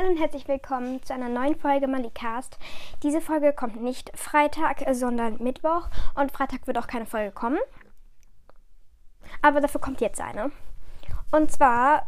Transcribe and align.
Hallo 0.00 0.12
und 0.12 0.18
herzlich 0.18 0.48
willkommen 0.48 1.02
zu 1.02 1.12
einer 1.12 1.28
neuen 1.28 1.56
Folge 1.56 1.86
Malikast. 1.86 2.58
Diese 3.02 3.20
Folge 3.20 3.52
kommt 3.52 3.82
nicht 3.82 4.10
Freitag, 4.16 4.82
sondern 4.92 5.42
Mittwoch 5.42 5.88
und 6.14 6.32
Freitag 6.32 6.66
wird 6.66 6.78
auch 6.78 6.86
keine 6.86 7.04
Folge 7.04 7.32
kommen. 7.32 7.58
Aber 9.42 9.60
dafür 9.60 9.80
kommt 9.80 10.00
jetzt 10.00 10.18
eine. 10.20 10.52
Und 11.32 11.52
zwar 11.52 12.06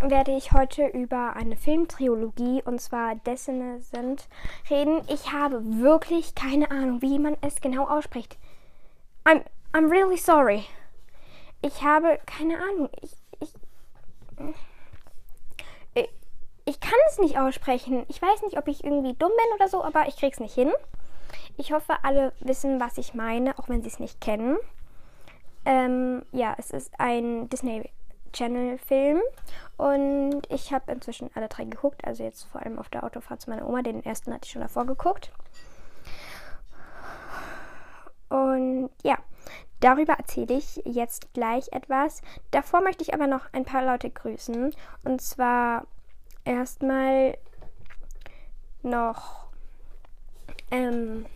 werde 0.00 0.36
ich 0.36 0.50
heute 0.52 0.86
über 0.88 1.36
eine 1.36 1.56
Filmtrilogie 1.56 2.62
und 2.64 2.80
zwar 2.80 3.14
Descendant 3.14 4.28
reden. 4.68 5.02
Ich 5.06 5.32
habe 5.32 5.62
wirklich 5.62 6.34
keine 6.34 6.70
Ahnung, 6.72 7.00
wie 7.00 7.20
man 7.20 7.36
es 7.42 7.60
genau 7.60 7.86
ausspricht. 7.86 8.38
I'm, 9.24 9.44
I'm 9.72 9.88
really 9.88 10.16
sorry. 10.16 10.64
Ich 11.62 11.84
habe 11.84 12.18
keine 12.26 12.56
Ahnung. 12.56 12.88
Ich, 13.02 13.12
ich, 13.38 13.52
ich 16.70 16.78
kann 16.78 16.98
es 17.08 17.18
nicht 17.18 17.36
aussprechen. 17.36 18.06
Ich 18.08 18.22
weiß 18.22 18.42
nicht, 18.42 18.56
ob 18.56 18.68
ich 18.68 18.84
irgendwie 18.84 19.14
dumm 19.14 19.32
bin 19.32 19.54
oder 19.56 19.68
so, 19.68 19.82
aber 19.82 20.06
ich 20.06 20.16
krieg's 20.16 20.38
nicht 20.38 20.54
hin. 20.54 20.70
Ich 21.56 21.72
hoffe, 21.72 21.94
alle 22.04 22.32
wissen, 22.38 22.80
was 22.80 22.96
ich 22.96 23.12
meine, 23.12 23.58
auch 23.58 23.68
wenn 23.68 23.82
sie 23.82 23.88
es 23.88 23.98
nicht 23.98 24.20
kennen. 24.20 24.56
Ähm, 25.64 26.24
ja, 26.30 26.54
es 26.58 26.70
ist 26.70 26.92
ein 26.98 27.48
Disney 27.48 27.90
Channel 28.32 28.78
Film 28.78 29.20
und 29.76 30.42
ich 30.48 30.72
habe 30.72 30.92
inzwischen 30.92 31.30
alle 31.34 31.48
drei 31.48 31.64
geguckt, 31.64 32.04
also 32.04 32.22
jetzt 32.22 32.44
vor 32.44 32.62
allem 32.62 32.78
auf 32.78 32.88
der 32.88 33.02
Autofahrt 33.02 33.40
zu 33.40 33.50
meiner 33.50 33.68
Oma, 33.68 33.82
den 33.82 34.04
ersten 34.04 34.32
hatte 34.32 34.46
ich 34.46 34.52
schon 34.52 34.62
davor 34.62 34.86
geguckt. 34.86 35.32
Und 38.28 38.90
ja, 39.02 39.18
darüber 39.80 40.12
erzähle 40.12 40.54
ich 40.54 40.80
jetzt 40.84 41.34
gleich 41.34 41.72
etwas. 41.72 42.22
Davor 42.52 42.80
möchte 42.80 43.02
ich 43.02 43.12
aber 43.12 43.26
noch 43.26 43.52
ein 43.52 43.64
paar 43.64 43.84
Leute 43.84 44.08
grüßen. 44.08 44.72
Und 45.04 45.20
zwar 45.20 45.84
erstmal 46.44 47.36
noch 48.82 49.46
ähm, 50.70 51.26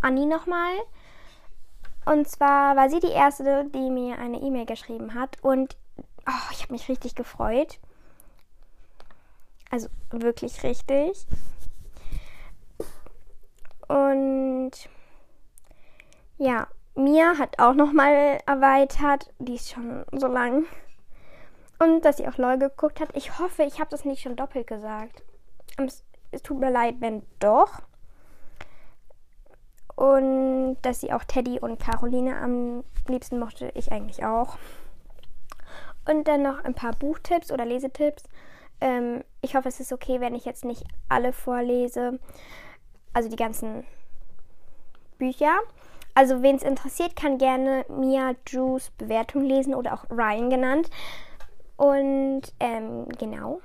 Anni 0.00 0.26
nochmal. 0.26 0.74
Und 2.04 2.28
zwar 2.28 2.76
war 2.76 2.88
sie 2.88 3.00
die 3.00 3.12
erste, 3.12 3.66
die 3.66 3.90
mir 3.90 4.18
eine 4.18 4.40
E-Mail 4.40 4.66
geschrieben 4.66 5.14
hat. 5.14 5.36
Und 5.42 5.76
oh, 6.26 6.52
ich 6.52 6.62
habe 6.62 6.72
mich 6.72 6.88
richtig 6.88 7.14
gefreut. 7.14 7.78
Also 9.70 9.88
wirklich 10.10 10.62
richtig. 10.62 11.26
Und 13.88 14.72
ja, 16.38 16.68
Mia 16.94 17.36
hat 17.38 17.58
auch 17.58 17.74
nochmal 17.74 18.38
erweitert. 18.46 19.32
Die 19.38 19.54
ist 19.54 19.70
schon 19.70 20.04
so 20.12 20.26
lang. 20.26 20.64
Und 21.78 22.04
dass 22.04 22.16
sie 22.16 22.28
auch 22.28 22.38
LOL 22.38 22.58
geguckt 22.58 23.00
hat. 23.00 23.10
Ich 23.14 23.38
hoffe, 23.38 23.62
ich 23.62 23.78
habe 23.78 23.90
das 23.90 24.04
nicht 24.04 24.22
schon 24.22 24.36
doppelt 24.36 24.66
gesagt. 24.66 25.22
Es, 25.76 26.04
es 26.32 26.42
tut 26.42 26.58
mir 26.58 26.70
leid, 26.70 26.96
wenn 27.00 27.22
doch. 27.38 27.82
Und 29.94 30.76
dass 30.82 31.00
sie 31.00 31.12
auch 31.12 31.24
Teddy 31.24 31.58
und 31.60 31.80
Caroline 31.80 32.36
am 32.40 32.84
liebsten 33.08 33.38
mochte, 33.38 33.72
ich 33.74 33.90
eigentlich 33.92 34.24
auch. 34.24 34.56
Und 36.08 36.26
dann 36.26 36.42
noch 36.42 36.64
ein 36.64 36.74
paar 36.74 36.92
Buchtipps 36.92 37.52
oder 37.52 37.64
Lesetipps. 37.64 38.24
Ähm, 38.80 39.24
ich 39.42 39.56
hoffe, 39.56 39.68
es 39.68 39.80
ist 39.80 39.92
okay, 39.92 40.20
wenn 40.20 40.34
ich 40.34 40.44
jetzt 40.44 40.64
nicht 40.64 40.84
alle 41.08 41.32
vorlese. 41.32 42.18
Also 43.12 43.28
die 43.28 43.36
ganzen 43.36 43.84
Bücher. 45.18 45.58
Also 46.14 46.42
wen 46.42 46.56
es 46.56 46.62
interessiert, 46.62 47.14
kann 47.14 47.38
gerne 47.38 47.84
Mia 47.88 48.34
Drews 48.44 48.90
Bewertung 48.98 49.44
lesen 49.44 49.74
oder 49.74 49.94
auch 49.94 50.10
Ryan 50.10 50.50
genannt. 50.50 50.90
Und 51.78 52.42
ähm, 52.58 53.08
genau. 53.18 53.62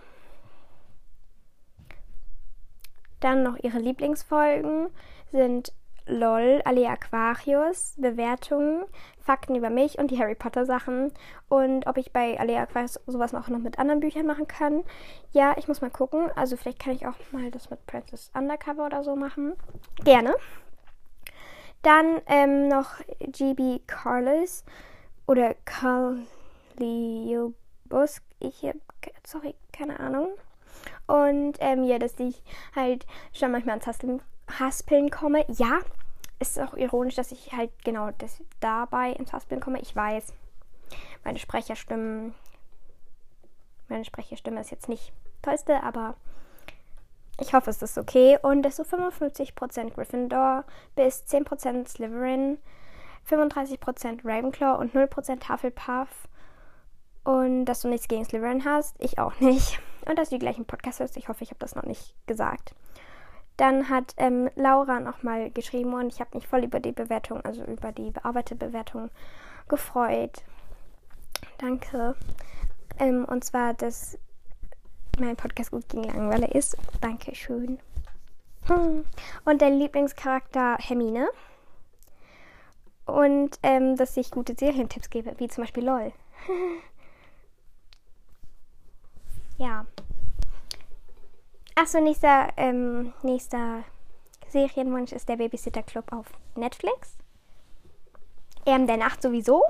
Dann 3.20 3.44
noch 3.44 3.58
ihre 3.58 3.80
Lieblingsfolgen 3.80 4.90
sind 5.32 5.74
LOL, 6.06 6.62
alle 6.66 6.88
Aquarius, 6.90 7.96
Bewertungen, 7.98 8.84
Fakten 9.20 9.56
über 9.56 9.70
mich 9.72 9.98
und 9.98 10.12
die 10.12 10.20
Harry 10.20 10.36
Potter 10.36 10.66
Sachen. 10.66 11.12
Und 11.50 11.88
ob 11.88 11.98
ich 11.98 12.14
bei 12.14 12.40
Alea 12.40 12.62
Aquarius 12.62 13.00
sowas 13.08 13.34
noch, 13.34 13.48
noch 13.48 13.60
mit 13.60 13.80
anderen 13.80 14.00
Büchern 14.00 14.28
machen 14.28 14.48
kann. 14.48 14.84
Ja, 15.32 15.56
ich 15.58 15.68
muss 15.68 15.82
mal 15.82 15.90
gucken. 15.90 16.30
Also 16.36 16.56
vielleicht 16.56 16.80
kann 16.80 16.94
ich 16.94 17.08
auch 17.08 17.16
mal 17.32 17.50
das 17.50 17.72
mit 17.72 17.84
Princess 17.88 18.30
Undercover 18.36 18.86
oder 18.86 19.04
so 19.04 19.16
machen. 19.16 19.54
Gerne. 20.04 20.36
Dann 21.82 22.22
ähm, 22.28 22.68
noch 22.68 23.00
GB 23.22 23.80
Carlos 23.88 24.66
oder 25.26 25.56
Carlio 25.66 27.54
Bus. 27.94 28.22
Ich 28.40 28.64
habe, 28.64 28.80
sorry, 29.24 29.56
keine 29.72 30.00
Ahnung. 30.00 30.30
Und 31.06 31.58
ähm, 31.60 31.84
ja, 31.84 32.00
dass 32.00 32.20
ich 32.20 32.42
halt 32.76 33.06
schon 33.32 33.52
manchmal 33.52 33.74
ans 33.74 33.88
Haspeln, 33.88 34.22
Haspeln 34.60 35.12
komme. 35.12 35.46
Ja, 35.48 35.80
ist 36.40 36.60
auch 36.60 36.74
ironisch, 36.74 37.16
dass 37.16 37.32
ich 37.32 37.54
halt 37.54 37.72
genau 37.84 38.10
das, 38.18 38.42
dabei 38.60 39.12
ins 39.12 39.32
Haspeln 39.32 39.62
komme. 39.62 39.80
Ich 39.80 39.96
weiß, 39.96 40.34
meine 41.24 41.38
Sprecherstimmen, 41.38 42.34
meine 43.88 44.06
Sprecherstimme 44.06 44.60
ist 44.60 44.72
jetzt 44.72 44.90
nicht 44.90 45.14
tollste, 45.44 45.84
aber 45.84 46.16
ich 47.40 47.54
hoffe, 47.54 47.70
es 47.70 47.82
ist 47.82 47.98
okay. 48.00 48.40
Und 48.42 48.66
ist 48.66 48.78
so 48.78 48.84
55% 48.84 49.92
Gryffindor 49.92 50.66
bis 50.96 51.26
10% 51.26 51.88
Slytherin, 51.88 52.58
35% 53.30 54.26
Ravenclaw 54.26 54.80
und 54.80 54.94
0% 54.94 55.50
Hufflepuff. 55.50 56.28
Und 57.24 57.66
dass 57.66 57.82
du 57.82 57.88
nichts 57.88 58.08
gegen 58.08 58.26
Slytherin 58.26 58.66
hast, 58.66 58.96
ich 59.00 59.20
auch 59.20 59.40
nicht. 59.40 59.80
Und 60.06 60.20
dass 60.20 60.30
du 60.30 60.36
die 60.36 60.40
gleichen 60.40 60.66
Podcasts 60.66 61.00
hörst, 61.00 61.16
ich 61.16 61.30
hoffe, 61.30 61.44
ich 61.44 61.50
habe 61.52 61.60
das 61.60 61.76
noch 61.76 61.84
nicht 61.84 62.14
gesagt. 62.28 62.76
Dann 63.56 63.90
hat 63.90 64.14
ähm, 64.18 64.50
Laura 64.56 65.00
nochmal 65.00 65.52
geschrieben 65.52 65.94
und 65.94 66.12
ich 66.12 66.20
habe 66.20 66.32
mich 66.34 66.48
voll 66.48 66.64
über 66.64 66.80
die 66.80 66.92
Bewertung, 66.92 67.40
also 67.42 67.64
über 67.64 67.92
die 67.92 68.10
bearbeitete 68.10 68.66
Bewertung 68.66 69.12
gefreut. 69.70 70.44
Danke. 71.60 72.16
Ähm, 73.00 73.26
und 73.26 73.44
zwar, 73.44 73.76
dass 73.76 74.18
mein 75.20 75.36
Podcast 75.36 75.72
gut 75.72 75.88
gegen 75.88 76.04
Langeweile 76.04 76.48
ist. 76.48 76.76
Dankeschön. 77.00 77.80
Hm. 78.66 79.06
Und 79.46 79.62
der 79.62 79.70
Lieblingscharakter 79.70 80.78
Hermine. 80.80 81.30
Und 83.06 83.60
ähm, 83.62 83.98
dass 83.98 84.18
ich 84.18 84.32
gute 84.32 84.56
Serientipps 84.58 85.10
gebe, 85.10 85.34
wie 85.38 85.48
zum 85.48 85.64
Beispiel 85.64 85.86
LOL. 85.86 86.12
ja. 89.64 89.86
Achso, 91.76 92.00
nächster, 92.00 92.50
ähm, 92.58 93.14
nächster 93.24 93.84
Serienwunsch 94.50 95.12
ist 95.12 95.28
der 95.30 95.38
Babysitter 95.38 95.82
Club 95.82 96.12
auf 96.12 96.28
Netflix. 96.56 97.18
Ähm, 98.66 98.86
der 98.86 98.98
Nacht 98.98 99.22
sowieso. 99.22 99.64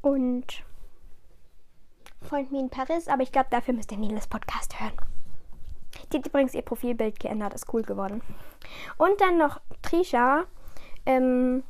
Und 0.00 0.64
Freund 2.22 2.50
Me 2.50 2.58
in 2.58 2.70
Paris, 2.70 3.08
aber 3.08 3.22
ich 3.22 3.32
glaube, 3.32 3.48
dafür 3.50 3.74
müsst 3.74 3.92
ihr 3.92 3.98
Niles 3.98 4.26
Podcast 4.26 4.80
hören. 4.80 4.92
Die 6.12 6.18
hat 6.18 6.26
übrigens 6.26 6.54
ihr 6.54 6.62
Profilbild 6.62 7.20
geändert, 7.20 7.54
ist 7.54 7.72
cool 7.72 7.82
geworden. 7.82 8.22
Und 8.96 9.20
dann 9.20 9.38
noch 9.38 9.60
Trisha, 9.82 10.44
ähm, 11.06 11.62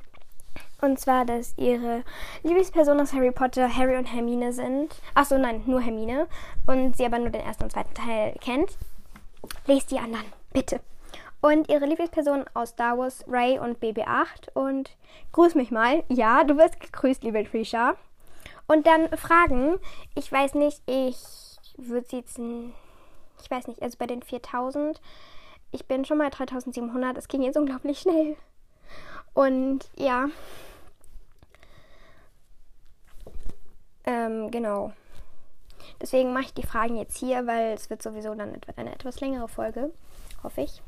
und 0.80 1.00
zwar, 1.00 1.24
dass 1.24 1.54
ihre 1.56 2.04
Lieblingspersonen 2.44 3.00
aus 3.00 3.12
Harry 3.12 3.32
Potter 3.32 3.74
Harry 3.74 3.96
und 3.96 4.06
Hermine 4.06 4.52
sind. 4.52 4.94
Achso, 5.14 5.36
nein, 5.36 5.62
nur 5.66 5.80
Hermine. 5.80 6.28
Und 6.66 6.96
sie 6.96 7.04
aber 7.04 7.18
nur 7.18 7.30
den 7.30 7.40
ersten 7.40 7.64
und 7.64 7.72
zweiten 7.72 7.94
Teil 7.94 8.34
kennt. 8.40 8.78
Lest 9.66 9.90
die 9.90 9.98
anderen, 9.98 10.24
bitte. 10.52 10.80
Und 11.40 11.68
ihre 11.68 11.86
Lieblingspersonen 11.86 12.46
aus 12.54 12.70
Star 12.70 12.96
Wars, 12.96 13.24
Ray 13.28 13.58
und 13.58 13.80
BB-8. 13.80 14.50
Und 14.54 14.96
grüß 15.32 15.56
mich 15.56 15.72
mal. 15.72 16.04
Ja, 16.08 16.44
du 16.44 16.56
wirst 16.56 16.78
gegrüßt, 16.78 17.24
liebe 17.24 17.44
Trisha. 17.44 17.94
Und 18.68 18.86
dann 18.86 19.08
Fragen. 19.16 19.78
Ich 20.14 20.30
weiß 20.30 20.54
nicht, 20.54 20.80
ich 20.86 21.16
würde 21.76 22.06
sie 22.08 22.18
jetzt. 22.18 22.38
Ich 23.40 23.50
weiß 23.50 23.66
nicht, 23.66 23.82
also 23.82 23.96
bei 23.98 24.06
den 24.06 24.22
4000. 24.22 25.00
Ich 25.72 25.86
bin 25.86 26.04
schon 26.04 26.18
mal 26.18 26.30
3700. 26.30 27.16
Es 27.16 27.26
ging 27.26 27.42
jetzt 27.42 27.56
unglaublich 27.56 27.98
schnell. 27.98 28.36
Und 29.34 29.90
ja. 29.96 30.28
Ähm, 34.08 34.50
genau. 34.50 34.92
Deswegen 36.00 36.32
mache 36.32 36.46
ich 36.46 36.54
die 36.54 36.66
Fragen 36.66 36.96
jetzt 36.96 37.18
hier, 37.18 37.46
weil 37.46 37.74
es 37.74 37.90
wird 37.90 38.00
sowieso 38.02 38.34
dann 38.34 38.58
eine 38.76 38.94
etwas 38.94 39.20
längere 39.20 39.48
Folge, 39.48 39.92
hoffe 40.42 40.62
ich. 40.62 40.80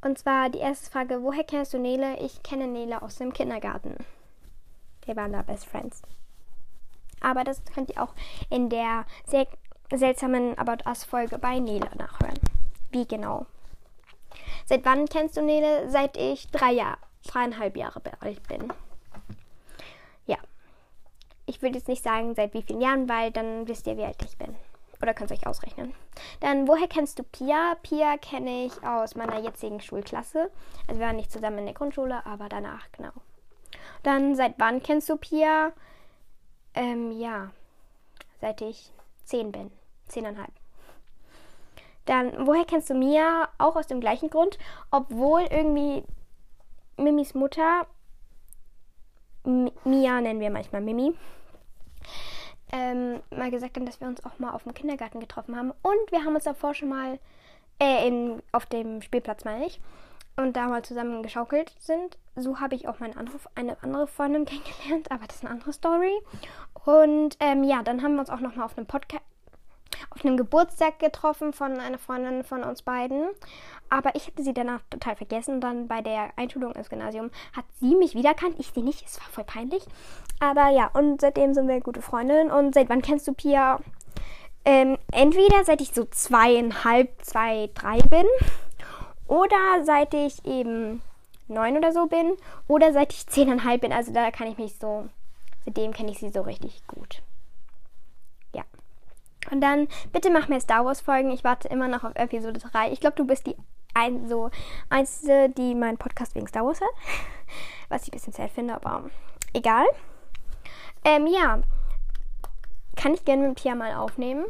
Und 0.00 0.18
zwar 0.18 0.48
die 0.48 0.60
erste 0.60 0.90
Frage, 0.90 1.22
woher 1.22 1.44
kennst 1.44 1.74
du 1.74 1.78
Nele? 1.78 2.18
Ich 2.20 2.42
kenne 2.42 2.66
Nele 2.66 3.02
aus 3.02 3.16
dem 3.16 3.34
Kindergarten. 3.34 3.96
Wir 5.04 5.14
waren 5.14 5.32
da 5.32 5.42
Best 5.42 5.66
Friends. 5.66 6.00
Aber 7.20 7.44
das 7.44 7.62
könnt 7.74 7.90
ihr 7.90 8.02
auch 8.02 8.14
in 8.48 8.70
der 8.70 9.04
sehr 9.26 9.46
seltsamen 9.92 10.56
About 10.56 10.88
Us 10.88 11.04
Folge 11.04 11.36
bei 11.36 11.58
Nele 11.58 11.90
nachhören. 11.98 12.38
Wie 12.90 13.06
genau? 13.06 13.44
Seit 14.64 14.86
wann 14.86 15.06
kennst 15.06 15.36
du 15.36 15.42
Nele? 15.42 15.90
Seit 15.90 16.16
ich 16.16 16.50
drei 16.50 16.72
Jahre, 16.72 16.96
dreieinhalb 17.26 17.76
Jahre 17.76 18.00
alt 18.20 18.48
bin. 18.48 18.72
Ich 21.50 21.62
würde 21.62 21.78
jetzt 21.78 21.88
nicht 21.88 22.04
sagen, 22.04 22.36
seit 22.36 22.54
wie 22.54 22.62
vielen 22.62 22.80
Jahren, 22.80 23.08
weil 23.08 23.32
dann 23.32 23.66
wisst 23.66 23.88
ihr, 23.88 23.96
wie 23.96 24.04
alt 24.04 24.22
ich 24.22 24.38
bin. 24.38 24.54
Oder 25.02 25.14
könnt 25.14 25.32
ihr 25.32 25.36
euch 25.36 25.48
ausrechnen. 25.48 25.92
Dann, 26.38 26.68
woher 26.68 26.86
kennst 26.86 27.18
du 27.18 27.24
Pia? 27.24 27.74
Pia 27.82 28.18
kenne 28.18 28.66
ich 28.66 28.84
aus 28.84 29.16
meiner 29.16 29.40
jetzigen 29.40 29.80
Schulklasse. 29.80 30.48
Also 30.86 31.00
wir 31.00 31.06
waren 31.08 31.16
nicht 31.16 31.32
zusammen 31.32 31.58
in 31.58 31.64
der 31.64 31.74
Grundschule, 31.74 32.24
aber 32.24 32.48
danach, 32.48 32.86
genau. 32.92 33.10
Dann, 34.04 34.36
seit 34.36 34.54
wann 34.58 34.80
kennst 34.80 35.08
du 35.08 35.16
Pia? 35.16 35.72
Ähm, 36.74 37.10
ja, 37.18 37.50
seit 38.40 38.60
ich 38.60 38.92
zehn 39.24 39.50
bin. 39.50 39.72
Zehneinhalb. 40.06 40.52
Dann, 42.04 42.46
woher 42.46 42.64
kennst 42.64 42.90
du 42.90 42.94
Mia? 42.94 43.48
Auch 43.58 43.74
aus 43.74 43.88
dem 43.88 44.00
gleichen 44.00 44.30
Grund. 44.30 44.56
Obwohl 44.92 45.42
irgendwie 45.50 46.04
Mimis 46.96 47.34
Mutter, 47.34 47.88
M 49.44 49.68
Mia 49.82 50.20
nennen 50.20 50.38
wir 50.38 50.50
manchmal 50.50 50.82
Mimi, 50.82 51.12
ähm, 52.72 53.20
mal 53.30 53.50
gesagt 53.50 53.76
haben, 53.76 53.86
dass 53.86 54.00
wir 54.00 54.08
uns 54.08 54.24
auch 54.24 54.38
mal 54.38 54.52
auf 54.52 54.62
dem 54.64 54.74
Kindergarten 54.74 55.20
getroffen 55.20 55.56
haben. 55.56 55.72
Und 55.82 56.10
wir 56.10 56.24
haben 56.24 56.34
uns 56.34 56.44
davor 56.44 56.74
schon 56.74 56.88
mal, 56.88 57.18
äh, 57.80 58.06
in, 58.06 58.42
auf 58.52 58.66
dem 58.66 59.02
Spielplatz 59.02 59.44
meine 59.44 59.66
ich, 59.66 59.80
und 60.36 60.56
da 60.56 60.68
mal 60.68 60.82
zusammen 60.82 61.22
geschaukelt 61.22 61.72
sind. 61.78 62.18
So 62.36 62.60
habe 62.60 62.74
ich 62.74 62.88
auch 62.88 63.00
meine 63.00 63.16
andere, 63.16 63.38
eine 63.54 63.76
andere 63.82 64.06
Freundin 64.06 64.44
kennengelernt, 64.46 65.10
aber 65.10 65.26
das 65.26 65.36
ist 65.36 65.44
eine 65.44 65.52
andere 65.52 65.72
Story. 65.72 66.14
Und 66.84 67.36
ähm, 67.40 67.64
ja, 67.64 67.82
dann 67.82 68.02
haben 68.02 68.14
wir 68.14 68.20
uns 68.20 68.30
auch 68.30 68.40
noch 68.40 68.54
mal 68.54 68.64
auf 68.64 68.76
einem 68.76 68.86
Podcast 68.86 69.24
auf 70.10 70.24
einem 70.24 70.36
Geburtstag 70.36 70.98
getroffen 70.98 71.52
von 71.52 71.78
einer 71.78 71.98
Freundin 71.98 72.42
von 72.42 72.64
uns 72.64 72.82
beiden. 72.82 73.28
Aber 73.88 74.14
ich 74.14 74.26
hatte 74.26 74.42
sie 74.42 74.54
danach 74.54 74.80
total 74.88 75.16
vergessen. 75.16 75.60
Dann 75.60 75.88
bei 75.88 76.00
der 76.00 76.30
Einschulung 76.36 76.72
ins 76.72 76.88
Gymnasium 76.88 77.30
hat 77.54 77.64
sie 77.80 77.94
mich 77.94 78.14
wiedererkannt. 78.14 78.56
Ich 78.58 78.70
sie 78.74 78.82
nicht. 78.82 79.04
Es 79.04 79.20
war 79.20 79.28
voll 79.28 79.44
peinlich. 79.44 79.84
Aber 80.40 80.70
ja, 80.70 80.90
und 80.94 81.20
seitdem 81.20 81.54
sind 81.54 81.68
wir 81.68 81.80
gute 81.80 82.02
Freundinnen. 82.02 82.50
Und 82.50 82.74
seit 82.74 82.88
wann 82.88 83.02
kennst 83.02 83.28
du 83.28 83.32
Pia? 83.32 83.78
Ähm, 84.64 84.98
entweder 85.12 85.64
seit 85.64 85.80
ich 85.80 85.92
so 85.92 86.04
zweieinhalb, 86.04 87.10
zwei, 87.24 87.70
drei 87.74 87.98
bin. 87.98 88.26
Oder 89.26 89.84
seit 89.84 90.12
ich 90.14 90.44
eben 90.44 91.02
neun 91.48 91.76
oder 91.76 91.92
so 91.92 92.06
bin. 92.06 92.36
Oder 92.68 92.92
seit 92.92 93.12
ich 93.12 93.26
zehneinhalb 93.26 93.82
bin. 93.82 93.92
Also 93.92 94.12
da 94.12 94.30
kann 94.30 94.48
ich 94.48 94.58
mich 94.58 94.76
so. 94.76 95.08
Seitdem 95.64 95.92
kenne 95.92 96.10
ich 96.10 96.18
sie 96.18 96.30
so 96.30 96.40
richtig 96.40 96.86
gut. 96.86 97.22
Und 99.50 99.60
dann, 99.60 99.88
bitte 100.12 100.30
mach 100.30 100.48
mir 100.48 100.60
Star 100.60 100.84
Wars 100.84 101.00
Folgen. 101.00 101.30
Ich 101.30 101.44
warte 101.44 101.68
immer 101.68 101.88
noch 101.88 102.04
auf 102.04 102.14
Episode 102.14 102.60
3. 102.60 102.92
Ich 102.92 103.00
glaube, 103.00 103.16
du 103.16 103.26
bist 103.26 103.46
die 103.46 103.56
ein, 103.94 104.28
so 104.28 104.50
einzige, 104.88 105.48
die 105.48 105.74
meinen 105.74 105.98
Podcast 105.98 106.34
wegen 106.34 106.46
Star 106.46 106.64
Wars 106.64 106.80
hat. 106.80 106.88
Was 107.88 108.02
ich 108.02 108.08
ein 108.08 108.12
bisschen 108.12 108.32
sad 108.32 108.50
finde, 108.50 108.74
aber 108.74 109.10
egal. 109.52 109.86
Ähm, 111.04 111.26
ja. 111.26 111.60
Kann 112.96 113.14
ich 113.14 113.24
gerne 113.24 113.48
mit 113.48 113.60
Pia 113.60 113.74
mal 113.74 113.94
aufnehmen. 113.94 114.44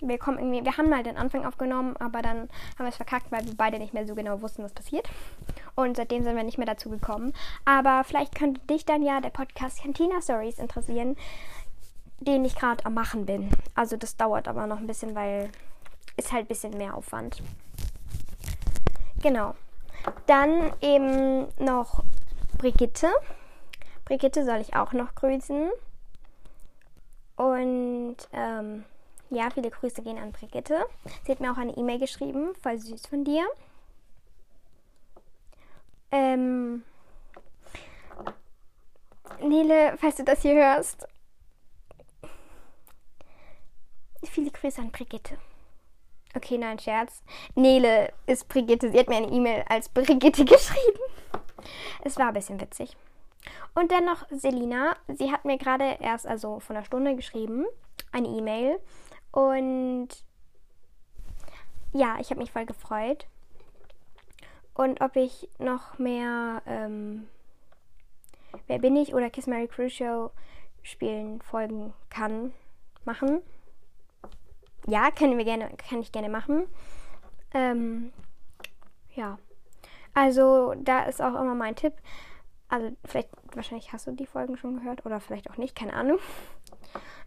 Wir 0.00 0.18
kommen 0.18 0.38
irgendwie, 0.38 0.64
wir 0.64 0.76
haben 0.76 0.88
mal 0.88 1.04
den 1.04 1.16
Anfang 1.16 1.44
aufgenommen, 1.46 1.96
aber 1.98 2.22
dann 2.22 2.48
haben 2.76 2.78
wir 2.78 2.88
es 2.88 2.96
verkackt, 2.96 3.30
weil 3.30 3.44
wir 3.44 3.54
beide 3.56 3.78
nicht 3.78 3.94
mehr 3.94 4.06
so 4.06 4.16
genau 4.16 4.42
wussten, 4.42 4.64
was 4.64 4.72
passiert. 4.72 5.08
Und 5.76 5.96
seitdem 5.96 6.24
sind 6.24 6.34
wir 6.34 6.42
nicht 6.42 6.58
mehr 6.58 6.66
dazu 6.66 6.90
gekommen. 6.90 7.32
Aber 7.64 8.02
vielleicht 8.04 8.34
könnte 8.34 8.60
dich 8.66 8.84
dann 8.84 9.02
ja 9.02 9.20
der 9.20 9.30
Podcast 9.30 9.82
Cantina 9.82 10.20
Stories 10.20 10.58
interessieren 10.58 11.16
den 12.26 12.44
ich 12.44 12.54
gerade 12.54 12.84
am 12.86 12.94
Machen 12.94 13.26
bin. 13.26 13.50
Also 13.74 13.96
das 13.96 14.16
dauert 14.16 14.48
aber 14.48 14.66
noch 14.66 14.78
ein 14.78 14.86
bisschen, 14.86 15.14
weil 15.14 15.50
ist 16.16 16.32
halt 16.32 16.44
ein 16.44 16.48
bisschen 16.48 16.76
mehr 16.76 16.94
Aufwand. 16.96 17.42
Genau. 19.22 19.54
Dann 20.26 20.72
eben 20.80 21.46
noch 21.58 22.04
Brigitte. 22.58 23.08
Brigitte 24.04 24.44
soll 24.44 24.60
ich 24.60 24.74
auch 24.74 24.92
noch 24.92 25.14
grüßen. 25.14 25.70
Und 27.36 28.16
ähm, 28.32 28.84
ja, 29.30 29.48
viele 29.50 29.70
Grüße 29.70 30.02
gehen 30.02 30.18
an 30.18 30.32
Brigitte. 30.32 30.84
Sie 31.24 31.32
hat 31.32 31.40
mir 31.40 31.52
auch 31.52 31.56
eine 31.56 31.76
E-Mail 31.76 31.98
geschrieben, 31.98 32.54
voll 32.62 32.78
süß 32.78 33.06
von 33.06 33.24
dir. 33.24 33.44
Ähm, 36.10 36.82
Nele, 39.40 39.96
falls 39.98 40.16
du 40.16 40.24
das 40.24 40.42
hier 40.42 40.54
hörst, 40.54 41.08
Viele 44.24 44.50
Grüße 44.50 44.80
an 44.80 44.90
Brigitte. 44.90 45.36
Okay, 46.34 46.56
nein, 46.56 46.78
Scherz. 46.78 47.22
Nele 47.54 48.12
ist 48.26 48.48
Brigitte. 48.48 48.90
Sie 48.90 48.98
hat 48.98 49.08
mir 49.08 49.16
eine 49.16 49.28
E-Mail 49.30 49.64
als 49.68 49.88
Brigitte 49.88 50.44
geschrieben. 50.46 51.00
Es 52.02 52.16
war 52.16 52.28
ein 52.28 52.34
bisschen 52.34 52.60
witzig. 52.60 52.96
Und 53.74 53.90
dann 53.90 54.04
noch 54.04 54.26
Selina. 54.30 54.96
Sie 55.08 55.32
hat 55.32 55.44
mir 55.44 55.58
gerade 55.58 55.96
erst, 56.00 56.26
also 56.26 56.60
von 56.60 56.76
einer 56.76 56.84
Stunde 56.84 57.16
geschrieben, 57.16 57.66
eine 58.12 58.28
E-Mail. 58.28 58.78
Und 59.30 60.08
ja, 61.92 62.16
ich 62.20 62.30
habe 62.30 62.40
mich 62.40 62.52
voll 62.52 62.66
gefreut. 62.66 63.26
Und 64.74 65.00
ob 65.00 65.16
ich 65.16 65.48
noch 65.58 65.98
mehr 65.98 66.62
ähm, 66.66 67.28
Wer 68.66 68.78
bin 68.78 68.96
ich 68.96 69.14
oder 69.14 69.30
Kiss 69.30 69.46
Mary 69.46 69.66
Crucial 69.66 70.30
spielen, 70.82 71.40
folgen 71.40 71.94
kann, 72.10 72.52
machen 73.04 73.42
ja, 74.86 75.10
können 75.10 75.38
wir 75.38 75.44
gerne, 75.44 75.70
kann 75.88 76.00
ich 76.00 76.12
gerne 76.12 76.28
machen. 76.28 76.64
Ähm, 77.54 78.12
ja. 79.14 79.38
Also, 80.14 80.74
da 80.76 81.04
ist 81.04 81.22
auch 81.22 81.34
immer 81.40 81.54
mein 81.54 81.76
Tipp. 81.76 81.94
Also, 82.72 82.88
vielleicht, 83.04 83.28
wahrscheinlich 83.54 83.92
hast 83.92 84.06
du 84.06 84.12
die 84.12 84.24
Folgen 84.24 84.56
schon 84.56 84.78
gehört 84.78 85.04
oder 85.04 85.20
vielleicht 85.20 85.50
auch 85.50 85.58
nicht, 85.58 85.76
keine 85.76 85.92
Ahnung. 85.92 86.18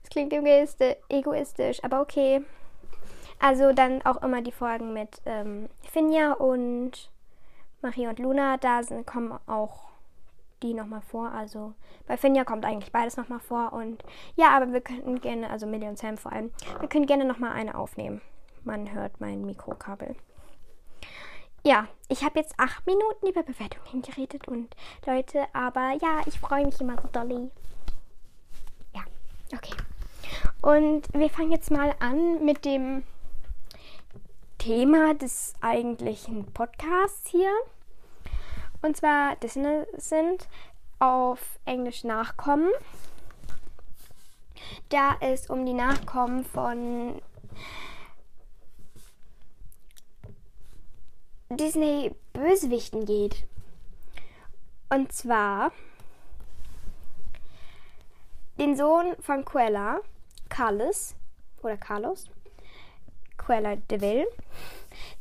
Das 0.01 0.09
klingt 0.09 0.33
egoistisch, 0.33 1.83
aber 1.83 2.01
okay. 2.01 2.41
Also, 3.39 3.71
dann 3.71 4.01
auch 4.01 4.23
immer 4.23 4.41
die 4.41 4.51
Folgen 4.51 4.93
mit 4.93 5.21
ähm, 5.27 5.69
Finja 5.83 6.33
und 6.33 7.11
Marie 7.83 8.07
und 8.07 8.17
Luna. 8.17 8.57
Da 8.57 8.81
sind, 8.81 9.05
kommen 9.05 9.37
auch 9.45 9.91
die 10.63 10.73
nochmal 10.73 11.01
vor. 11.01 11.31
Also 11.31 11.75
bei 12.07 12.17
Finja 12.17 12.43
kommt 12.43 12.65
eigentlich 12.65 12.91
beides 12.91 13.15
nochmal 13.15 13.39
vor. 13.39 13.71
Und 13.71 14.03
ja, 14.35 14.49
aber 14.49 14.73
wir 14.73 14.81
könnten 14.81 15.21
gerne, 15.21 15.51
also 15.51 15.67
Millie 15.67 15.89
und 15.89 15.99
Sam 15.99 16.17
vor 16.17 16.31
allem, 16.31 16.51
wir 16.79 16.89
können 16.89 17.05
gerne 17.05 17.25
nochmal 17.25 17.51
eine 17.51 17.75
aufnehmen. 17.75 18.21
Man 18.63 18.91
hört 18.91 19.21
mein 19.21 19.45
Mikrokabel. 19.45 20.15
Ja, 21.67 21.87
ich 22.09 22.23
habe 22.23 22.37
jetzt 22.37 22.53
acht 22.59 22.85
Minuten 22.85 23.25
über 23.25 23.41
Bewertungen 23.41 24.03
geredet 24.03 24.47
und 24.47 24.75
Leute, 25.07 25.47
aber 25.51 25.97
ja, 25.99 26.21
ich 26.27 26.39
freue 26.39 26.63
mich 26.63 26.79
immer 26.79 26.95
so 27.01 27.07
dolly. 27.07 27.49
Ja, 28.93 29.01
okay. 29.51 29.75
Und 30.61 31.11
wir 31.11 31.27
fangen 31.27 31.51
jetzt 31.51 31.71
mal 31.71 31.95
an 31.97 32.45
mit 32.45 32.65
dem 32.65 33.01
Thema 34.59 35.15
des 35.15 35.55
eigentlichen 35.59 36.45
Podcasts 36.53 37.27
hier. 37.31 37.49
Und 38.83 38.95
zwar 38.95 39.35
sind 39.97 40.47
auf 40.99 41.39
Englisch 41.65 42.03
Nachkommen. 42.03 42.69
Da 44.89 45.15
es 45.19 45.49
um 45.49 45.65
die 45.65 45.73
Nachkommen 45.73 46.45
von 46.45 47.19
Disney-Bösewichten 51.57 53.05
geht. 53.05 53.45
Und 54.89 55.11
zwar 55.11 55.71
den 58.57 58.75
Sohn 58.75 59.15
von 59.19 59.43
Quella, 59.43 59.99
Carlos 60.49 61.15
oder 61.61 61.77
Carlos, 61.77 62.29
Quella 63.37 63.75
de 63.75 64.01
Vil, 64.01 64.27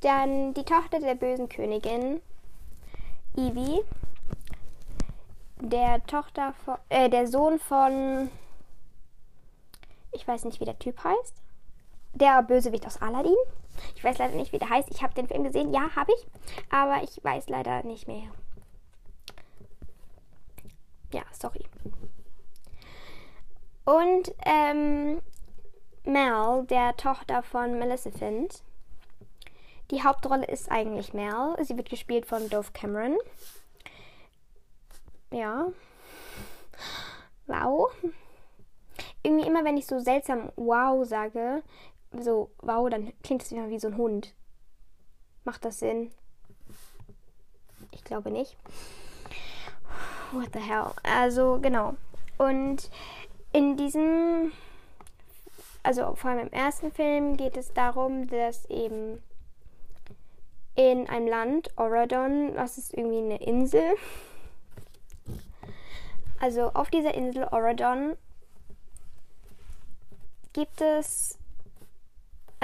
dann 0.01 0.55
die 0.55 0.65
Tochter 0.65 1.01
der 1.01 1.15
bösen 1.15 1.49
Königin 1.49 2.21
Evie, 3.37 3.83
der 5.61 6.05
Tochter 6.07 6.55
von, 6.65 6.77
äh, 6.89 7.09
der 7.09 7.27
Sohn 7.27 7.59
von, 7.59 8.31
ich 10.13 10.27
weiß 10.27 10.45
nicht, 10.45 10.61
wie 10.61 10.65
der 10.65 10.79
Typ 10.79 11.03
heißt, 11.03 11.35
der 12.13 12.43
Bösewicht 12.43 12.87
aus 12.87 13.03
Aladdin. 13.03 13.35
Ich 13.97 14.05
weiß 14.05 14.19
leider 14.19 14.35
nicht, 14.35 14.53
wie 14.53 14.59
der 14.59 14.71
heißt. 14.71 14.89
Ich 14.91 15.03
habe 15.03 15.15
den 15.15 15.29
Film 15.29 15.45
gesehen, 15.45 15.73
ja, 15.73 15.95
habe 15.97 16.13
ich, 16.13 16.27
aber 16.71 17.03
ich 17.03 17.23
weiß 17.23 17.49
leider 17.49 17.83
nicht 17.83 18.07
mehr. 18.07 18.31
Ja, 21.13 21.23
sorry. 21.33 21.65
Und 23.85 24.35
ähm, 24.45 25.21
Mel, 26.05 26.65
der 26.67 26.97
Tochter 26.97 27.43
von 27.43 27.79
Maleficent, 27.79 28.63
die 29.91 30.03
Hauptrolle 30.03 30.47
ist 30.47 30.71
eigentlich 30.71 31.13
Mel. 31.13 31.55
Sie 31.63 31.77
wird 31.77 31.91
gespielt 31.91 32.27
von 32.27 32.49
Dove 32.49 32.73
Cameron. 32.73 33.17
Ja. 35.31 35.69
Wow. 37.47 37.93
Irgendwie 39.23 39.47
immer, 39.47 39.65
wenn 39.65 39.77
ich 39.77 39.87
so 39.87 39.99
seltsam 39.99 40.51
wow 40.57 41.07
sage, 41.07 41.63
so 42.23 42.51
wow, 42.59 42.89
dann 42.89 43.13
klingt 43.23 43.43
es 43.43 43.53
immer 43.53 43.69
wie 43.69 43.79
so 43.79 43.89
ein 43.89 43.97
Hund. 43.97 44.35
Macht 45.45 45.65
das 45.65 45.79
Sinn? 45.79 46.11
Ich 47.93 48.05
glaube 48.05 48.31
nicht. 48.31 48.57
What 50.33 50.51
the 50.53 50.61
hell? 50.61 50.93
Also, 51.03 51.59
genau. 51.61 51.95
Und 52.39 52.91
in 53.53 53.77
diesem 53.77 54.53
also 55.85 56.15
vor 56.15 56.31
allem 56.31 56.47
im 56.47 56.53
ersten 56.53 56.91
Film 56.91 57.37
geht 57.37 57.59
es 57.59 57.75
darum, 57.75 58.27
dass 58.27 58.65
eben 58.71 59.23
in 60.75 61.07
einem 61.09 61.29
Land, 61.29 61.71
Oradon, 61.77 62.55
das 62.55 62.79
ist 62.79 62.95
irgendwie 62.95 63.19
eine 63.19 63.43
Insel. 63.43 63.95
Also 66.41 66.73
auf 66.73 66.89
dieser 66.89 67.15
Insel 67.15 67.45
Oradon 67.53 68.17
gibt 70.55 70.81
es, 70.81 71.39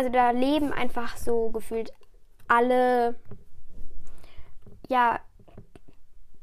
also 0.01 0.13
da 0.13 0.31
leben 0.31 0.73
einfach 0.73 1.19
so 1.19 1.51
gefühlt 1.51 1.93
alle, 2.49 3.17
ja, 4.89 5.21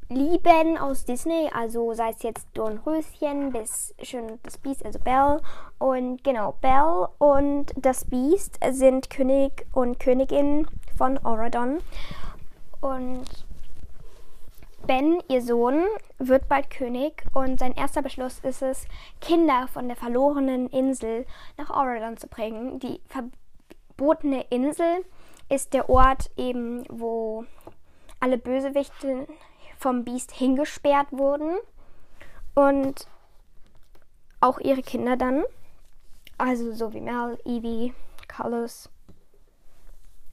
Lieben 0.10 0.78
aus 0.78 1.06
Disney, 1.06 1.50
also 1.52 1.92
sei 1.94 2.12
es 2.12 2.22
jetzt 2.22 2.48
Dornröschen 2.54 3.52
bis 3.52 3.96
Schön 4.04 4.38
das 4.44 4.60
Biest, 4.60 4.86
also 4.86 5.00
Belle. 5.00 5.42
Und 5.80 6.24
genau, 6.24 6.54
Belle 6.62 7.10
und 7.18 7.74
das 7.76 8.06
Biest 8.06 8.60
sind 8.70 9.10
König 9.10 9.66
und 9.74 10.00
Königin 10.00 10.68
von 10.96 11.18
Oradon. 11.26 11.80
Und 12.80 13.26
Ben, 14.86 15.18
ihr 15.28 15.42
Sohn, 15.42 15.84
wird 16.20 16.48
bald 16.48 16.70
König 16.70 17.26
und 17.34 17.60
sein 17.60 17.74
erster 17.74 18.02
Beschluss 18.02 18.40
ist 18.40 18.62
es, 18.62 18.88
Kinder 19.20 19.68
von 19.68 19.88
der 19.88 19.98
verlorenen 19.98 20.68
Insel 20.68 21.26
nach 21.58 21.70
Oradon 21.70 22.16
zu 22.16 22.28
bringen. 22.28 22.80
Die 22.80 23.02
verbotene 23.98 24.46
Insel 24.50 25.04
ist 25.50 25.74
der 25.74 25.90
Ort 25.90 26.30
eben, 26.38 26.86
wo 26.90 27.46
alle 28.20 28.38
Bösewichte 28.38 29.28
vom 29.78 30.04
Biest 30.04 30.32
hingesperrt 30.32 31.08
wurden 31.12 31.58
und 32.56 33.08
auch 34.40 34.60
ihre 34.60 34.82
Kinder 34.82 35.18
dann, 35.18 35.44
also 36.38 36.74
so 36.74 36.94
wie 36.94 37.02
Mel, 37.02 37.40
Evie, 37.46 37.94
Carlos, 38.28 38.90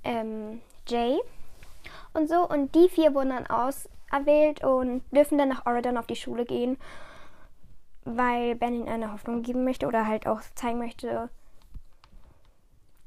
ähm, 0.02 0.60
Jay 0.86 1.18
und 2.12 2.28
so. 2.28 2.46
Und 2.46 2.74
die 2.74 2.88
vier 2.88 3.14
wurden 3.14 3.30
dann 3.30 3.46
auserwählt 3.46 4.62
und 4.62 5.02
dürfen 5.10 5.38
dann 5.38 5.48
nach 5.48 5.64
Oregon 5.66 5.96
auf 5.96 6.06
die 6.06 6.16
Schule 6.16 6.44
gehen, 6.44 6.76
weil 8.04 8.56
Ben 8.56 8.74
ihnen 8.74 8.88
eine 8.88 9.12
Hoffnung 9.12 9.42
geben 9.42 9.64
möchte 9.64 9.86
oder 9.86 10.06
halt 10.06 10.26
auch 10.26 10.40
zeigen 10.54 10.78
möchte, 10.78 11.30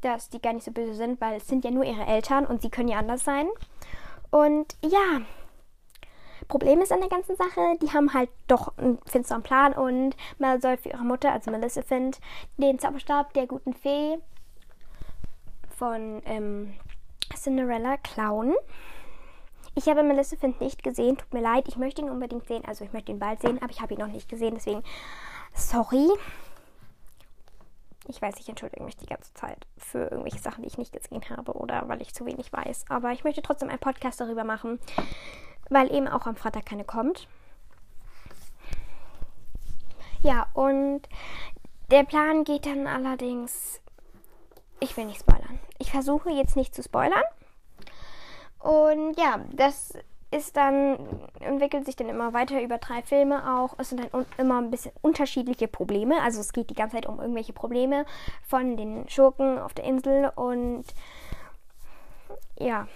dass 0.01 0.30
die 0.30 0.42
gar 0.42 0.54
nicht 0.54 0.66
so 0.66 0.72
böse 0.72 0.94
sind, 0.94 1.20
weil 1.22 1.38
es 1.38 1.48
sind 1.48 1.63
ja 1.66 1.72
nur 1.72 1.84
ihre 1.84 2.06
Eltern 2.06 2.46
und 2.46 2.62
sie 2.62 2.70
können 2.70 2.89
ja 2.89 3.00
anders 3.00 3.24
sein. 3.24 3.48
Und 4.30 4.75
ja, 4.84 5.22
Problem 6.48 6.82
ist 6.82 6.92
an 6.92 7.01
der 7.01 7.10
ganzen 7.10 7.36
Sache, 7.36 7.77
die 7.82 7.92
haben 7.92 8.13
halt 8.13 8.30
doch 8.48 8.77
einen 8.77 9.00
finsteren 9.06 9.44
Plan 9.44 9.74
und 9.74 10.16
Mel 10.38 10.62
soll 10.62 10.77
für 10.77 10.89
ihre 10.89 11.04
Mutter, 11.04 11.32
also 11.32 11.51
Maleficent, 11.51 12.20
den 12.58 12.80
Zauberstab 12.80 13.34
der 13.34 13.48
guten 13.48 13.74
Fee 13.74 14.18
von 15.77 16.22
ähm, 16.25 16.74
Cinderella 17.36 17.98
klauen. 17.98 18.56
Ich 19.75 19.88
habe 19.88 20.04
Maleficent 20.04 20.62
nicht 20.62 20.84
gesehen, 20.84 21.18
tut 21.18 21.34
mir 21.34 21.42
leid, 21.42 21.68
ich 21.68 21.77
möchte 21.77 22.01
ihn 22.01 22.10
unbedingt 22.10 22.48
sehen, 22.48 22.63
also 22.66 22.86
ich 22.86 22.94
möchte 22.94 23.12
ihn 23.12 23.20
bald 23.20 23.42
sehen, 23.42 23.62
aber 23.62 23.72
ich 23.72 23.82
habe 23.82 23.94
ihn 23.94 24.00
noch 24.00 24.08
nicht 24.08 24.30
gesehen, 24.30 24.56
deswegen 24.56 24.84
sorry. 25.54 26.08
Ich 28.10 28.22
weiß, 28.22 28.36
ich 28.40 28.48
entschuldige 28.48 28.84
mich 28.84 28.96
die 28.96 29.06
ganze 29.06 29.34
Zeit 29.34 29.68
für 29.78 30.04
irgendwelche 30.04 30.40
Sachen, 30.40 30.62
die 30.62 30.70
ich 30.70 30.78
nicht 30.78 30.94
gesehen 30.94 31.22
habe 31.30 31.54
oder 31.54 31.88
weil 31.90 32.02
ich 32.02 32.14
zu 32.14 32.26
wenig 32.26 32.52
weiß. 32.54 32.86
Aber 32.90 33.12
ich 33.12 33.24
möchte 33.24 33.42
trotzdem 33.42 33.70
einen 33.70 33.80
Podcast 33.80 34.22
darüber 34.22 34.46
machen, 34.46 34.80
weil 35.70 35.94
eben 35.94 36.08
auch 36.08 36.26
am 36.26 36.38
Freitag 36.38 36.66
keine 36.66 36.86
kommt. 36.86 37.28
Ja, 40.22 40.48
und 40.54 41.02
der 41.92 42.04
Plan 42.04 42.44
geht 42.44 42.66
dann 42.66 42.88
allerdings. 42.88 43.82
Ich 44.80 44.96
will 44.96 45.06
nicht 45.06 45.20
spoilern. 45.20 45.60
Ich 45.78 45.92
versuche 45.92 46.30
jetzt 46.30 46.56
nicht 46.56 46.74
zu 46.74 46.84
spoilern. 46.84 47.24
Und 48.60 49.18
ja, 49.18 49.40
das 49.52 49.94
ist 50.32 50.58
dann, 50.58 50.98
entwickelt 51.40 51.86
sich 51.86 51.96
dann 51.96 52.10
immer 52.10 52.34
weiter 52.34 52.62
über 52.62 52.78
drei 52.78 53.02
Filme 53.02 53.58
auch. 53.58 53.76
Es 53.78 53.90
sind 53.90 54.02
dann 54.02 54.26
immer 54.38 54.62
ein 54.62 54.72
bisschen 54.72 54.92
unterschiedliche 55.02 55.68
Probleme. 55.68 56.22
Also 56.22 56.42
es 56.42 56.54
geht 56.54 56.70
die 56.70 56.76
ganze 56.76 56.98
Zeit 56.98 57.06
um 57.06 57.20
irgendwelche 57.20 57.54
Probleme 57.54 58.06
von 58.48 58.76
den 58.78 59.08
Schurken 59.10 59.60
auf 59.60 59.74
der 59.74 59.86
Insel 59.86 60.32
und 60.36 60.86
ja 62.60 62.88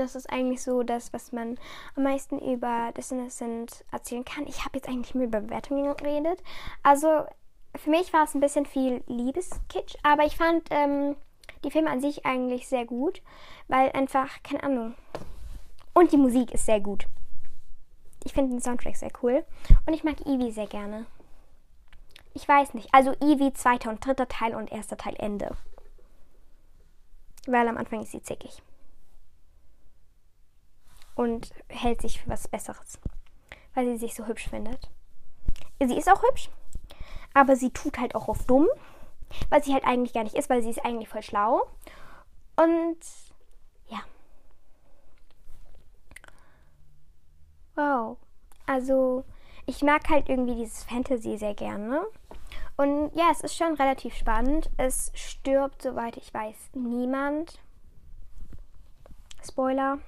das 0.00 0.14
ist 0.14 0.30
eigentlich 0.30 0.62
so 0.62 0.82
das, 0.82 1.12
was 1.12 1.32
man 1.32 1.58
am 1.96 2.04
meisten 2.04 2.38
über 2.38 2.92
Innocent 3.10 3.84
erzählen 3.92 4.24
kann. 4.24 4.46
Ich 4.46 4.64
habe 4.64 4.76
jetzt 4.76 4.88
eigentlich 4.88 5.14
nur 5.14 5.24
über 5.24 5.40
Bewertungen 5.40 5.94
geredet. 5.96 6.42
Also 6.82 7.24
für 7.76 7.90
mich 7.90 8.12
war 8.12 8.24
es 8.24 8.34
ein 8.34 8.40
bisschen 8.40 8.66
viel 8.66 9.02
Liebeskitsch, 9.06 9.96
aber 10.02 10.24
ich 10.24 10.36
fand 10.36 10.68
ähm, 10.70 11.16
die 11.64 11.70
Filme 11.70 11.90
an 11.90 12.00
sich 12.00 12.26
eigentlich 12.26 12.68
sehr 12.68 12.84
gut, 12.84 13.22
weil 13.68 13.90
einfach, 13.92 14.42
keine 14.42 14.62
Ahnung. 14.62 14.94
Und 15.94 16.12
die 16.12 16.16
Musik 16.16 16.52
ist 16.52 16.66
sehr 16.66 16.80
gut. 16.80 17.06
Ich 18.24 18.32
finde 18.32 18.50
den 18.50 18.60
Soundtrack 18.60 18.96
sehr 18.96 19.12
cool. 19.22 19.44
Und 19.86 19.94
ich 19.94 20.04
mag 20.04 20.20
Eevee 20.26 20.50
sehr 20.50 20.66
gerne. 20.66 21.06
Ich 22.34 22.46
weiß 22.46 22.74
nicht. 22.74 22.88
Also 22.92 23.12
Eevee 23.20 23.52
zweiter 23.52 23.90
und 23.90 24.04
dritter 24.04 24.28
Teil 24.28 24.54
und 24.54 24.70
erster 24.70 24.96
Teil 24.96 25.14
Ende. 25.18 25.56
Weil 27.46 27.66
am 27.68 27.76
Anfang 27.76 28.02
ist 28.02 28.12
sie 28.12 28.22
zickig 28.22 28.62
und 31.20 31.50
hält 31.68 32.00
sich 32.00 32.20
für 32.20 32.30
was 32.30 32.48
Besseres, 32.48 32.98
weil 33.74 33.86
sie 33.86 33.98
sich 33.98 34.14
so 34.14 34.26
hübsch 34.26 34.48
findet. 34.48 34.88
Sie 35.78 35.96
ist 35.96 36.10
auch 36.10 36.22
hübsch, 36.22 36.50
aber 37.34 37.56
sie 37.56 37.70
tut 37.70 37.98
halt 37.98 38.14
auch 38.14 38.28
auf 38.28 38.44
dumm, 38.44 38.68
was 39.50 39.66
sie 39.66 39.74
halt 39.74 39.84
eigentlich 39.84 40.14
gar 40.14 40.24
nicht 40.24 40.34
ist, 40.34 40.48
weil 40.48 40.62
sie 40.62 40.70
ist 40.70 40.84
eigentlich 40.84 41.08
voll 41.08 41.22
schlau. 41.22 41.68
Und 42.56 42.98
ja. 43.88 44.00
Wow. 47.80 48.18
Also, 48.66 49.24
ich 49.64 49.82
mag 49.82 50.08
halt 50.10 50.28
irgendwie 50.28 50.54
dieses 50.54 50.84
Fantasy 50.84 51.38
sehr 51.38 51.54
gerne. 51.54 52.02
Und 52.76 53.10
ja, 53.14 53.28
es 53.32 53.40
ist 53.40 53.56
schon 53.56 53.74
relativ 53.74 54.14
spannend. 54.14 54.68
Es 54.76 55.10
stirbt, 55.14 55.80
soweit 55.80 56.18
ich 56.18 56.32
weiß, 56.32 56.56
niemand. 56.74 57.58
Spoiler. 59.42 59.98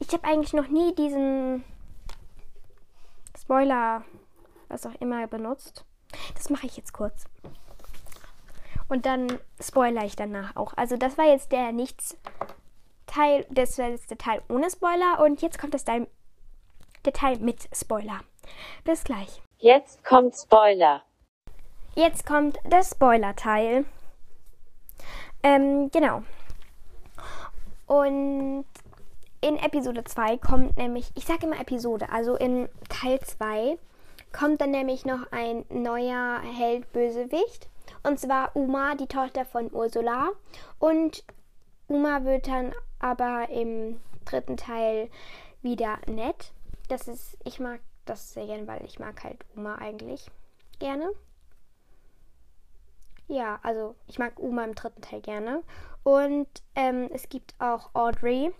Ich 0.00 0.12
habe 0.12 0.24
eigentlich 0.24 0.52
noch 0.52 0.68
nie 0.68 0.94
diesen 0.94 1.64
Spoiler, 3.38 4.04
was 4.68 4.84
auch 4.84 4.94
immer, 5.00 5.26
benutzt. 5.26 5.86
Das 6.34 6.50
mache 6.50 6.66
ich 6.66 6.76
jetzt 6.76 6.92
kurz. 6.92 7.24
Und 8.88 9.06
dann 9.06 9.38
spoiler 9.60 10.04
ich 10.04 10.14
danach 10.14 10.56
auch. 10.56 10.74
Also 10.76 10.96
das 10.96 11.16
war 11.16 11.24
jetzt 11.24 11.52
der 11.52 11.72
Nichts 11.72 12.18
Teil, 13.06 13.46
das 13.50 13.78
war 13.78 13.88
jetzt 13.88 14.10
der 14.10 14.18
Teil 14.18 14.42
ohne 14.48 14.70
Spoiler 14.70 15.20
und 15.24 15.40
jetzt 15.40 15.58
kommt 15.58 15.72
das 15.72 15.84
Teil, 15.84 16.06
Teil 17.12 17.38
mit 17.38 17.68
Spoiler. 17.72 18.20
Bis 18.84 19.04
gleich. 19.04 19.42
Jetzt 19.58 20.04
kommt 20.04 20.36
Spoiler. 20.36 21.02
Jetzt 21.94 22.26
kommt 22.26 22.58
der 22.64 22.82
Spoiler-Teil. 22.82 23.86
Ähm, 25.42 25.90
genau. 25.90 26.22
Und 27.86 28.64
in 29.40 29.56
Episode 29.56 30.04
2 30.04 30.38
kommt 30.38 30.76
nämlich, 30.76 31.10
ich 31.14 31.24
sage 31.24 31.46
immer 31.46 31.60
Episode, 31.60 32.10
also 32.10 32.36
in 32.36 32.68
Teil 32.88 33.20
2 33.20 33.78
kommt 34.32 34.60
dann 34.60 34.72
nämlich 34.72 35.06
noch 35.06 35.30
ein 35.30 35.64
neuer 35.70 36.40
Held-Bösewicht. 36.40 37.70
Und 38.02 38.20
zwar 38.20 38.54
Uma, 38.54 38.94
die 38.94 39.06
Tochter 39.06 39.44
von 39.44 39.72
Ursula. 39.72 40.30
Und 40.78 41.24
Uma 41.88 42.24
wird 42.24 42.48
dann 42.48 42.74
aber 42.98 43.48
im 43.50 44.00
dritten 44.24 44.56
Teil 44.56 45.08
wieder 45.62 45.98
nett. 46.06 46.52
Das 46.88 47.08
ist, 47.08 47.36
ich 47.44 47.58
mag 47.60 47.80
das 48.04 48.32
sehr 48.32 48.46
gerne, 48.46 48.66
weil 48.66 48.84
ich 48.84 48.98
mag 48.98 49.22
halt 49.24 49.44
Uma 49.54 49.76
eigentlich 49.76 50.30
gerne. 50.78 51.10
Ja, 53.28 53.58
also 53.62 53.96
ich 54.06 54.18
mag 54.18 54.38
Uma 54.38 54.64
im 54.64 54.74
dritten 54.74 55.02
Teil 55.02 55.20
gerne. 55.20 55.62
Und 56.04 56.46
ähm, 56.76 57.10
es 57.12 57.28
gibt 57.28 57.54
auch 57.58 57.90
Audrey. 57.94 58.52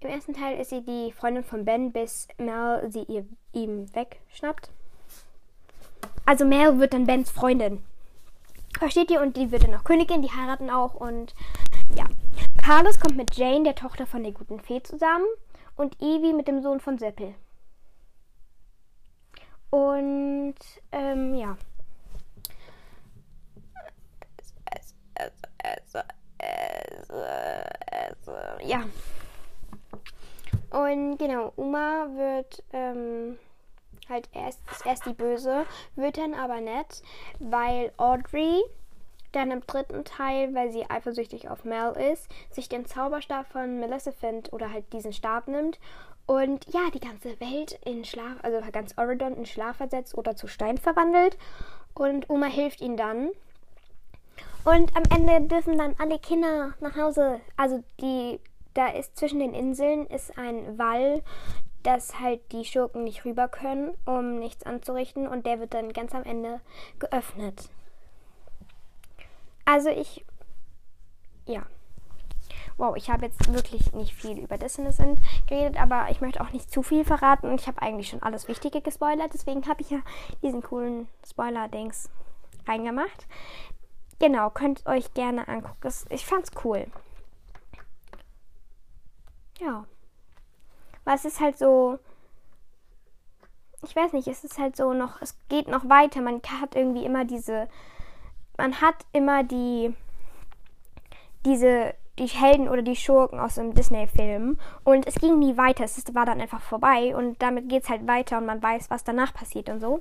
Im 0.00 0.08
ersten 0.08 0.32
Teil 0.32 0.58
ist 0.58 0.70
sie 0.70 0.82
die 0.82 1.12
Freundin 1.12 1.44
von 1.44 1.64
Ben, 1.64 1.92
bis 1.92 2.28
Mel 2.38 2.90
sie 2.90 3.02
ihr, 3.02 3.26
ihm 3.52 3.94
wegschnappt. 3.94 4.70
Also 6.24 6.44
Mel 6.44 6.78
wird 6.78 6.94
dann 6.94 7.06
Bens 7.06 7.30
Freundin. 7.30 7.84
Versteht 8.78 9.10
ihr? 9.10 9.20
Und 9.20 9.36
die 9.36 9.50
wird 9.50 9.64
dann 9.64 9.74
auch 9.74 9.84
Königin, 9.84 10.22
die 10.22 10.30
heiraten 10.30 10.70
auch 10.70 10.94
und 10.94 11.34
ja. 11.96 12.06
Carlos 12.62 13.00
kommt 13.00 13.16
mit 13.16 13.36
Jane, 13.36 13.64
der 13.64 13.74
Tochter 13.74 14.06
von 14.06 14.22
der 14.22 14.32
guten 14.32 14.60
Fee, 14.60 14.82
zusammen 14.82 15.26
und 15.76 16.00
Evie 16.00 16.32
mit 16.32 16.48
dem 16.48 16.62
Sohn 16.62 16.80
von 16.80 16.98
Seppel. 16.98 17.34
Und 19.70 20.54
ähm, 20.92 21.34
ja. 21.34 21.56
Ja. 28.62 28.84
Und 30.70 31.18
genau, 31.18 31.52
Uma 31.56 32.08
wird 32.14 32.62
ähm, 32.72 33.38
halt 34.08 34.28
erst, 34.32 34.60
erst 34.84 35.06
die 35.06 35.14
Böse, 35.14 35.66
wird 35.96 36.18
dann 36.18 36.34
aber 36.34 36.60
nett, 36.60 37.02
weil 37.38 37.92
Audrey 37.96 38.62
dann 39.32 39.50
im 39.50 39.66
dritten 39.66 40.04
Teil, 40.04 40.54
weil 40.54 40.70
sie 40.70 40.88
eifersüchtig 40.88 41.48
auf 41.48 41.64
Mel 41.64 41.92
ist, 42.12 42.28
sich 42.50 42.68
den 42.68 42.86
Zauberstab 42.86 43.46
von 43.48 43.78
Maleficent 43.80 44.52
oder 44.52 44.72
halt 44.72 44.92
diesen 44.92 45.12
Stab 45.12 45.48
nimmt 45.48 45.78
und 46.28 46.66
ja, 46.74 46.90
die 46.92 47.00
ganze 47.00 47.40
Welt 47.40 47.80
in 47.86 48.04
Schlaf, 48.04 48.36
also 48.42 48.60
ganz 48.70 48.92
Oregon 48.98 49.34
in 49.34 49.46
Schlaf 49.46 49.78
versetzt 49.78 50.14
oder 50.14 50.36
zu 50.36 50.46
Stein 50.46 50.76
verwandelt. 50.76 51.38
Und 51.94 52.28
Uma 52.28 52.46
hilft 52.46 52.82
ihnen 52.82 52.98
dann. 52.98 53.30
Und 54.62 54.94
am 54.94 55.04
Ende 55.10 55.48
dürfen 55.48 55.78
dann 55.78 55.94
alle 55.98 56.18
Kinder 56.18 56.74
nach 56.80 56.96
Hause. 56.96 57.40
Also 57.56 57.82
die, 58.02 58.40
da 58.74 58.88
ist 58.88 59.16
zwischen 59.16 59.38
den 59.38 59.54
Inseln 59.54 60.06
ist 60.06 60.36
ein 60.36 60.78
Wall, 60.78 61.22
dass 61.82 62.20
halt 62.20 62.52
die 62.52 62.66
Schurken 62.66 63.04
nicht 63.04 63.24
rüber 63.24 63.48
können, 63.48 63.96
um 64.04 64.38
nichts 64.38 64.64
anzurichten. 64.64 65.26
Und 65.26 65.46
der 65.46 65.60
wird 65.60 65.72
dann 65.72 65.94
ganz 65.94 66.14
am 66.14 66.24
Ende 66.24 66.60
geöffnet. 66.98 67.70
Also 69.64 69.88
ich, 69.88 70.26
ja. 71.46 71.62
Wow, 72.78 72.96
ich 72.96 73.10
habe 73.10 73.26
jetzt 73.26 73.52
wirklich 73.52 73.92
nicht 73.92 74.14
viel 74.14 74.38
über 74.38 74.54
Innocent 74.54 75.20
geredet, 75.48 75.76
aber 75.80 76.10
ich 76.10 76.20
möchte 76.20 76.40
auch 76.40 76.52
nicht 76.52 76.70
zu 76.70 76.84
viel 76.84 77.04
verraten. 77.04 77.50
Und 77.50 77.60
ich 77.60 77.66
habe 77.66 77.82
eigentlich 77.82 78.08
schon 78.08 78.22
alles 78.22 78.46
Wichtige 78.46 78.80
gespoilert. 78.80 79.34
Deswegen 79.34 79.66
habe 79.66 79.82
ich 79.82 79.90
ja 79.90 79.98
diesen 80.42 80.62
coolen 80.62 81.08
Spoiler-Dings 81.28 82.08
reingemacht. 82.68 83.26
Genau, 84.20 84.50
könnt 84.50 84.86
euch 84.86 85.12
gerne 85.12 85.48
angucken. 85.48 85.92
Ich 86.10 86.24
fand's 86.24 86.52
cool. 86.64 86.86
Ja. 89.58 89.84
Weil 91.04 91.16
es 91.16 91.24
ist 91.24 91.40
halt 91.40 91.58
so. 91.58 91.98
Ich 93.82 93.94
weiß 93.94 94.12
nicht, 94.12 94.28
es 94.28 94.44
ist 94.44 94.58
halt 94.58 94.76
so 94.76 94.92
noch. 94.92 95.20
Es 95.20 95.36
geht 95.48 95.66
noch 95.66 95.88
weiter. 95.88 96.20
Man 96.20 96.40
hat 96.60 96.76
irgendwie 96.76 97.04
immer 97.04 97.24
diese. 97.24 97.68
Man 98.56 98.80
hat 98.80 99.04
immer 99.12 99.42
die. 99.42 99.96
Diese 101.44 101.94
die 102.18 102.26
Helden 102.26 102.68
oder 102.68 102.82
die 102.82 102.96
Schurken 102.96 103.38
aus 103.38 103.54
dem 103.54 103.74
Disney-Film. 103.74 104.58
Und 104.84 105.06
es 105.06 105.14
ging 105.16 105.38
nie 105.38 105.56
weiter. 105.56 105.84
Es 105.84 106.02
war 106.14 106.26
dann 106.26 106.40
einfach 106.40 106.60
vorbei. 106.60 107.14
Und 107.16 107.40
damit 107.42 107.68
geht 107.68 107.84
es 107.84 107.88
halt 107.88 108.06
weiter 108.06 108.38
und 108.38 108.46
man 108.46 108.62
weiß, 108.62 108.90
was 108.90 109.04
danach 109.04 109.32
passiert 109.32 109.68
und 109.68 109.80
so. 109.80 110.00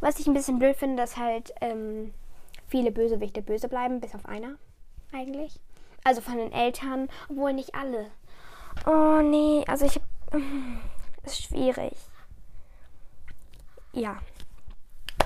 Was 0.00 0.18
ich 0.18 0.26
ein 0.26 0.34
bisschen 0.34 0.58
blöd 0.58 0.76
finde, 0.76 0.96
dass 0.96 1.16
halt 1.16 1.52
ähm, 1.60 2.12
viele 2.68 2.90
Bösewichte 2.92 3.42
böse 3.42 3.68
bleiben, 3.68 4.00
bis 4.00 4.14
auf 4.14 4.26
einer 4.26 4.56
eigentlich. 5.12 5.58
Also 6.04 6.20
von 6.20 6.36
den 6.36 6.52
Eltern, 6.52 7.08
obwohl 7.28 7.52
nicht 7.52 7.74
alle. 7.74 8.10
Oh 8.86 9.20
nee, 9.22 9.64
also 9.66 9.86
ich. 9.86 10.00
Ist 11.24 11.42
schwierig. 11.42 11.94
Ja. 13.92 14.18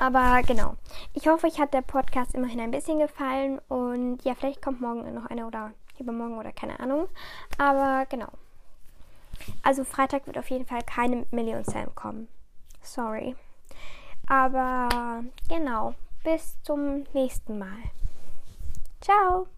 Aber 0.00 0.42
genau. 0.42 0.74
Ich 1.12 1.28
hoffe, 1.28 1.46
euch 1.46 1.60
hat 1.60 1.74
der 1.74 1.82
Podcast 1.82 2.34
immerhin 2.34 2.60
ein 2.60 2.70
bisschen 2.70 2.98
gefallen. 2.98 3.60
Und 3.68 4.24
ja, 4.24 4.34
vielleicht 4.34 4.62
kommt 4.62 4.80
morgen 4.80 5.12
noch 5.14 5.26
einer 5.26 5.46
oder 5.46 5.72
übermorgen 6.02 6.38
oder 6.38 6.52
keine 6.52 6.78
Ahnung. 6.80 7.08
Aber 7.58 8.06
genau. 8.06 8.28
Also 9.62 9.84
Freitag 9.84 10.26
wird 10.26 10.38
auf 10.38 10.50
jeden 10.50 10.66
Fall 10.66 10.82
keine 10.82 11.26
Million 11.30 11.64
Sam 11.64 11.94
kommen. 11.94 12.28
Sorry. 12.82 13.34
Aber 14.26 15.24
genau. 15.48 15.94
Bis 16.22 16.56
zum 16.62 17.04
nächsten 17.12 17.58
Mal. 17.58 17.78
Ciao. 19.00 19.48